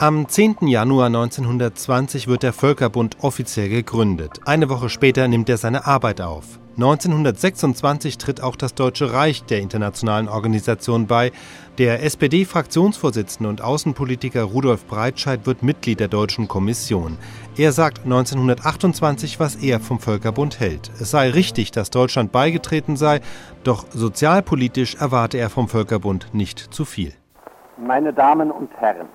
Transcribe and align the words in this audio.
Am 0.00 0.26
10. 0.28 0.66
Januar 0.66 1.06
1920 1.06 2.26
wird 2.26 2.42
der 2.42 2.52
Völkerbund 2.52 3.18
offiziell 3.20 3.68
gegründet. 3.68 4.40
Eine 4.44 4.68
Woche 4.68 4.88
später 4.88 5.28
nimmt 5.28 5.48
er 5.48 5.56
seine 5.56 5.86
Arbeit 5.86 6.20
auf. 6.20 6.58
1926 6.74 8.18
tritt 8.18 8.42
auch 8.42 8.56
das 8.56 8.74
Deutsche 8.74 9.12
Reich 9.12 9.44
der 9.44 9.60
internationalen 9.60 10.28
Organisation 10.28 11.06
bei. 11.06 11.30
Der 11.78 12.02
SPD-Fraktionsvorsitzende 12.02 13.48
und 13.48 13.62
Außenpolitiker 13.62 14.42
Rudolf 14.42 14.84
Breitscheid 14.88 15.46
wird 15.46 15.62
Mitglied 15.62 16.00
der 16.00 16.08
Deutschen 16.08 16.48
Kommission. 16.48 17.16
Er 17.56 17.70
sagt 17.70 18.02
1928, 18.02 19.38
was 19.38 19.54
er 19.54 19.78
vom 19.78 20.00
Völkerbund 20.00 20.58
hält. 20.58 20.90
Es 21.00 21.12
sei 21.12 21.30
richtig, 21.30 21.70
dass 21.70 21.90
Deutschland 21.90 22.32
beigetreten 22.32 22.96
sei, 22.96 23.20
doch 23.62 23.86
sozialpolitisch 23.90 24.96
erwarte 24.96 25.38
er 25.38 25.50
vom 25.50 25.68
Völkerbund 25.68 26.34
nicht 26.34 26.58
zu 26.58 26.84
viel. 26.84 27.12
Meine 27.78 28.12
Damen 28.12 28.50
und 28.50 28.70
Herren, 28.76 29.06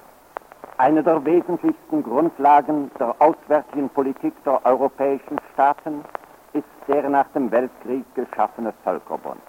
eine 0.80 1.04
der 1.04 1.24
wesentlichsten 1.26 2.04
Grundlagen 2.04 2.90
der 3.00 3.14
auswärtigen 3.20 3.90
Politik 3.90 4.34
der 4.46 4.66
europäischen 4.66 5.38
Staaten 5.54 6.06
ist 6.54 6.64
der 6.88 7.10
nach 7.10 7.28
dem 7.36 7.52
Weltkrieg 7.52 8.06
geschaffene 8.16 8.74
Völkerbund. 8.86 9.42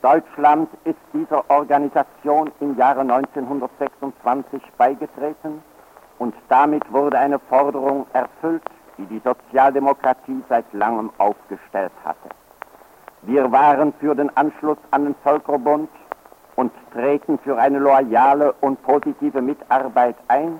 Deutschland 0.00 0.70
ist 0.84 0.96
dieser 1.12 1.48
Organisation 1.50 2.50
im 2.60 2.78
Jahre 2.78 3.00
1926 3.00 4.62
beigetreten 4.78 5.62
und 6.18 6.34
damit 6.48 6.90
wurde 6.90 7.18
eine 7.18 7.38
Forderung 7.38 8.06
erfüllt, 8.14 8.62
die 8.96 9.04
die 9.04 9.20
Sozialdemokratie 9.22 10.42
seit 10.48 10.72
langem 10.72 11.10
aufgestellt 11.18 11.92
hatte. 12.04 12.30
Wir 13.22 13.52
waren 13.52 13.92
für 14.00 14.14
den 14.14 14.34
Anschluss 14.34 14.78
an 14.92 15.04
den 15.04 15.14
Völkerbund 15.22 15.90
und 16.58 16.72
treten 16.92 17.38
für 17.38 17.56
eine 17.56 17.78
loyale 17.78 18.52
und 18.62 18.82
positive 18.82 19.40
Mitarbeit 19.40 20.16
ein, 20.26 20.58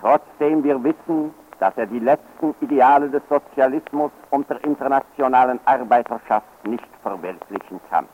trotzdem 0.00 0.64
wir 0.64 0.82
wissen, 0.82 1.34
dass 1.60 1.76
er 1.76 1.84
die 1.84 1.98
letzten 1.98 2.54
Ideale 2.62 3.10
des 3.10 3.20
Sozialismus 3.28 4.10
und 4.30 4.48
der 4.48 4.64
internationalen 4.64 5.60
Arbeiterschaft 5.66 6.46
nicht 6.64 6.88
verwirklichen 7.02 7.78
kann. 7.90 8.06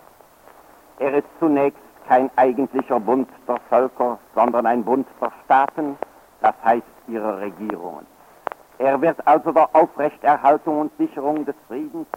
Er 0.99 1.15
ist 1.15 1.29
zunächst 1.39 1.79
kein 2.09 2.33
eigentlicher 2.35 2.99
Bund 2.99 3.29
der 3.47 3.61
Völker, 3.69 4.19
sondern 4.35 4.67
ein 4.67 4.83
Bund 4.83 5.07
der 5.21 5.31
Staaten, 5.45 5.97
das 6.41 6.55
heißt 6.65 6.83
ihrer 7.07 7.39
Regierungen. 7.39 8.07
Er 8.79 9.01
wird 9.01 9.25
also 9.25 9.53
der 9.53 9.69
Aufrechterhaltung 9.73 10.81
und 10.81 10.97
Sicherung 10.99 11.45
des 11.45 11.55
Friedens 11.69 12.09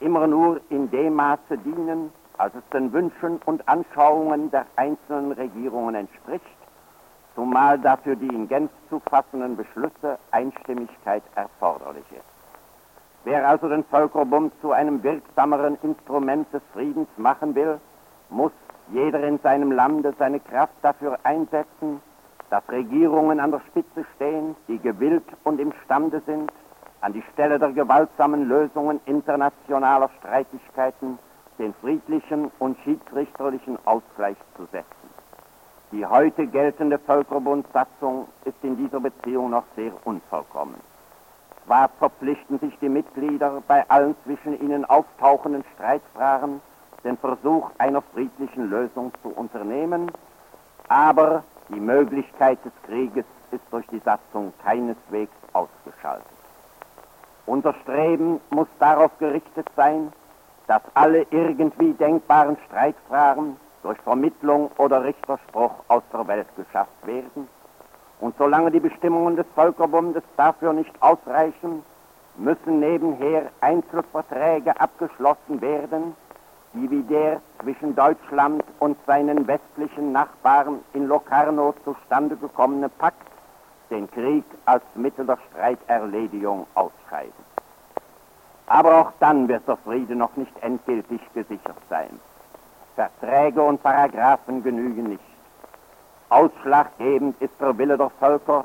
immer 0.00 0.26
nur 0.26 0.60
in 0.68 0.90
dem 0.90 1.14
Maße 1.14 1.56
dienen, 1.64 2.12
als 2.38 2.54
es 2.54 2.62
den 2.72 2.92
Wünschen 2.92 3.40
und 3.44 3.66
Anschauungen 3.68 4.50
der 4.50 4.66
einzelnen 4.76 5.32
Regierungen 5.32 5.94
entspricht, 5.94 6.44
zumal 7.34 7.78
dafür 7.78 8.16
die 8.16 8.28
in 8.28 8.48
Genf 8.48 8.70
zu 8.88 9.00
fassenden 9.00 9.56
Beschlüsse 9.56 10.18
Einstimmigkeit 10.30 11.22
erforderlich 11.34 12.04
ist. 12.10 12.24
Wer 13.24 13.48
also 13.48 13.68
den 13.68 13.84
Völkerbund 13.84 14.52
zu 14.60 14.72
einem 14.72 15.02
wirksameren 15.02 15.78
Instrument 15.82 16.52
des 16.52 16.62
Friedens 16.72 17.08
machen 17.16 17.54
will, 17.54 17.80
muss 18.30 18.52
jeder 18.90 19.22
in 19.22 19.38
seinem 19.38 19.70
Lande 19.70 20.12
seine 20.18 20.40
Kraft 20.40 20.74
dafür 20.82 21.18
einsetzen, 21.22 22.00
dass 22.50 22.68
Regierungen 22.68 23.40
an 23.40 23.52
der 23.52 23.60
Spitze 23.60 24.04
stehen, 24.16 24.56
die 24.68 24.78
gewillt 24.78 25.24
und 25.44 25.60
imstande 25.60 26.20
sind, 26.26 26.50
an 27.00 27.12
die 27.12 27.22
Stelle 27.32 27.58
der 27.58 27.72
gewaltsamen 27.72 28.48
Lösungen 28.48 29.00
internationaler 29.06 30.10
Streitigkeiten 30.18 31.18
den 31.62 31.72
friedlichen 31.74 32.50
und 32.58 32.76
schiedsrichterlichen 32.82 33.78
Ausgleich 33.84 34.36
zu 34.56 34.64
setzen. 34.72 34.86
Die 35.92 36.04
heute 36.04 36.48
geltende 36.48 36.98
Völkerbundsatzung 36.98 38.26
ist 38.44 38.56
in 38.62 38.76
dieser 38.76 38.98
Beziehung 38.98 39.50
noch 39.50 39.64
sehr 39.76 39.92
unvollkommen. 40.04 40.80
Zwar 41.64 41.88
verpflichten 42.00 42.58
sich 42.58 42.76
die 42.80 42.88
Mitglieder 42.88 43.62
bei 43.68 43.88
allen 43.88 44.16
zwischen 44.24 44.60
ihnen 44.60 44.84
auftauchenden 44.84 45.64
Streitfragen, 45.74 46.60
den 47.04 47.16
Versuch 47.16 47.70
einer 47.78 48.02
friedlichen 48.02 48.68
Lösung 48.68 49.12
zu 49.22 49.28
unternehmen, 49.28 50.10
aber 50.88 51.44
die 51.68 51.80
Möglichkeit 51.80 52.58
des 52.64 52.72
Krieges 52.86 53.24
ist 53.52 53.62
durch 53.70 53.86
die 53.86 54.00
Satzung 54.00 54.52
keineswegs 54.64 55.32
ausgeschaltet. 55.52 56.26
Unser 57.46 57.74
Streben 57.82 58.40
muss 58.50 58.68
darauf 58.80 59.16
gerichtet 59.18 59.68
sein, 59.76 60.12
dass 60.66 60.82
alle 60.94 61.26
irgendwie 61.30 61.92
denkbaren 61.92 62.56
Streitfragen 62.66 63.56
durch 63.82 63.98
Vermittlung 64.00 64.70
oder 64.78 65.04
Richterspruch 65.04 65.72
aus 65.88 66.02
der 66.12 66.26
Welt 66.28 66.46
geschafft 66.56 67.06
werden. 67.06 67.48
Und 68.20 68.36
solange 68.38 68.70
die 68.70 68.80
Bestimmungen 68.80 69.36
des 69.36 69.46
Völkerbundes 69.54 70.22
dafür 70.36 70.72
nicht 70.72 70.92
ausreichen, 71.00 71.82
müssen 72.36 72.80
nebenher 72.80 73.50
Einzelverträge 73.60 74.80
abgeschlossen 74.80 75.60
werden, 75.60 76.14
die 76.74 76.90
wie 76.90 77.02
der 77.02 77.40
zwischen 77.62 77.94
Deutschland 77.94 78.62
und 78.78 78.96
seinen 79.06 79.46
westlichen 79.46 80.12
Nachbarn 80.12 80.78
in 80.94 81.06
Locarno 81.06 81.74
zustande 81.84 82.36
gekommene 82.36 82.88
Pakt 82.88 83.26
den 83.90 84.10
Krieg 84.10 84.44
als 84.64 84.82
Mittel 84.94 85.26
der 85.26 85.38
Streiterledigung 85.50 86.66
ausscheiden. 86.74 87.32
Aber 88.66 89.00
auch 89.00 89.12
dann 89.20 89.48
wird 89.48 89.66
der 89.66 89.76
Friede 89.76 90.14
noch 90.14 90.36
nicht 90.36 90.52
endgültig 90.62 91.20
gesichert 91.34 91.76
sein. 91.88 92.18
Verträge 92.94 93.62
und 93.62 93.82
Paragraphen 93.82 94.62
genügen 94.62 95.04
nicht. 95.04 95.24
Ausschlaggebend 96.28 97.40
ist 97.40 97.60
der 97.60 97.76
Wille 97.76 97.96
der 97.98 98.10
Völker, 98.10 98.64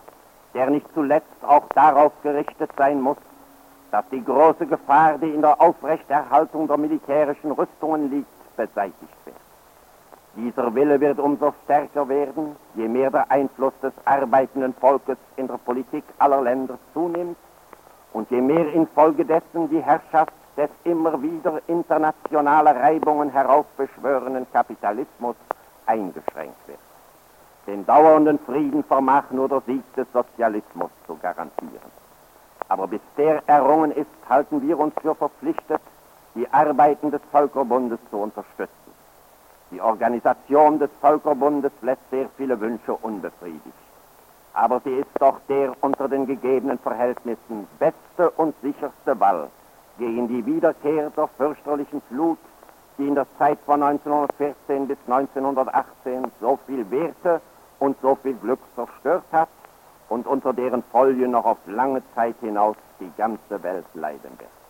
der 0.53 0.69
nicht 0.69 0.87
zuletzt 0.93 1.43
auch 1.45 1.67
darauf 1.75 2.13
gerichtet 2.23 2.71
sein 2.77 3.01
muss, 3.01 3.17
dass 3.91 4.05
die 4.09 4.23
große 4.23 4.65
Gefahr, 4.65 5.17
die 5.17 5.29
in 5.29 5.41
der 5.41 5.59
Aufrechterhaltung 5.61 6.67
der 6.67 6.77
militärischen 6.77 7.51
Rüstungen 7.51 8.09
liegt, 8.09 8.55
beseitigt 8.55 9.25
wird. 9.25 9.35
Dieser 10.35 10.73
Wille 10.75 10.99
wird 10.99 11.19
umso 11.19 11.53
stärker 11.63 12.07
werden, 12.07 12.55
je 12.75 12.87
mehr 12.87 13.09
der 13.09 13.29
Einfluss 13.31 13.73
des 13.81 13.93
arbeitenden 14.05 14.73
Volkes 14.75 15.17
in 15.35 15.47
der 15.47 15.57
Politik 15.57 16.03
aller 16.19 16.41
Länder 16.41 16.77
zunimmt 16.93 17.37
und 18.13 18.29
je 18.31 18.41
mehr 18.41 18.73
infolgedessen 18.73 19.69
die 19.69 19.81
Herrschaft 19.81 20.33
des 20.55 20.69
immer 20.83 21.21
wieder 21.21 21.61
internationale 21.67 22.75
Reibungen 22.75 23.29
heraufbeschwörenden 23.29 24.47
Kapitalismus 24.51 25.35
eingeschränkt 25.85 26.67
wird. 26.67 26.79
Den 27.67 27.85
dauernden 27.85 28.39
Frieden 28.39 28.83
vermag 28.83 29.25
nur 29.29 29.49
der 29.49 29.61
Sieg 29.67 29.83
des 29.95 30.07
Sozialismus 30.13 30.89
zu 31.05 31.17
garantieren. 31.17 31.91
Aber 32.69 32.87
bis 32.87 33.01
der 33.17 33.43
errungen 33.47 33.91
ist, 33.91 34.09
halten 34.27 34.61
wir 34.61 34.79
uns 34.79 34.93
für 35.01 35.15
verpflichtet, 35.15 35.81
die 36.35 36.51
Arbeiten 36.51 37.11
des 37.11 37.21
Völkerbundes 37.31 37.99
zu 38.09 38.17
unterstützen. 38.17 38.71
Die 39.71 39.81
Organisation 39.81 40.79
des 40.79 40.89
Völkerbundes 41.01 41.71
lässt 41.81 42.09
sehr 42.09 42.29
viele 42.37 42.59
Wünsche 42.59 42.93
unbefriedigt. 42.93 43.61
Aber 44.57 44.81
sie 44.83 44.95
ist 44.95 45.11
doch 45.19 45.39
der 45.47 45.71
unter 45.81 46.09
den 46.09 46.25
gegebenen 46.25 46.79
Verhältnissen 46.79 47.67
beste 47.77 48.31
und 48.37 48.55
sicherste 48.63 49.19
Wall 49.19 49.49
gegen 49.99 50.27
die 50.27 50.43
Wiederkehr 50.47 51.11
der 51.11 51.27
fürchterlichen 51.27 52.01
Flut, 52.09 52.39
die 52.97 53.07
in 53.07 53.13
der 53.13 53.27
Zeit 53.37 53.59
von 53.67 53.83
1914 53.83 54.87
bis 54.87 54.97
1918 55.05 56.31
so 56.41 56.57
viel 56.65 56.89
Werte 56.89 57.39
und 57.77 57.97
so 58.01 58.15
viel 58.15 58.33
Glück 58.33 58.59
zerstört 58.73 59.25
hat 59.31 59.49
und 60.09 60.25
unter 60.25 60.53
deren 60.53 60.81
Folge 60.91 61.27
noch 61.27 61.45
auf 61.45 61.59
lange 61.67 62.01
Zeit 62.15 62.37
hinaus 62.41 62.77
die 62.99 63.11
ganze 63.15 63.61
Welt 63.61 63.85
leiden 63.93 64.31
wird. 64.39 64.66